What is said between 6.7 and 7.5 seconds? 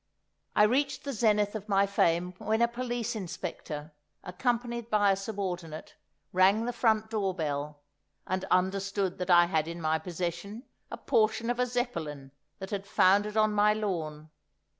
front door